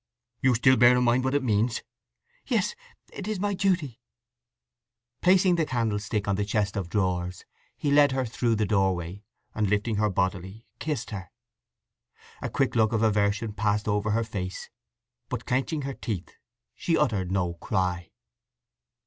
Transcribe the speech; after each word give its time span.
"You 0.41 0.55
still 0.55 0.77
bear 0.77 0.97
in 0.97 1.03
mind 1.03 1.23
what 1.23 1.35
it 1.35 1.43
means?" 1.43 1.83
"Yes. 2.47 2.73
It 3.13 3.27
is 3.27 3.39
my 3.39 3.53
duty!" 3.53 4.01
Placing 5.21 5.57
the 5.57 5.65
candlestick 5.67 6.27
on 6.27 6.37
the 6.37 6.43
chest 6.43 6.75
of 6.75 6.89
drawers 6.89 7.45
he 7.77 7.91
led 7.91 8.11
her 8.11 8.25
through 8.25 8.55
the 8.55 8.65
doorway, 8.65 9.23
and 9.53 9.69
lifting 9.69 9.97
her 9.97 10.09
bodily, 10.09 10.65
kissed 10.79 11.11
her. 11.11 11.29
A 12.41 12.49
quick 12.49 12.75
look 12.75 12.93
of 12.93 13.03
aversion 13.03 13.53
passed 13.53 13.87
over 13.87 14.09
her 14.09 14.23
face, 14.23 14.71
but 15.29 15.45
clenching 15.45 15.83
her 15.83 15.93
teeth 15.93 16.31
she 16.73 16.97
uttered 16.97 17.31
no 17.31 17.53
cry. 17.53 18.09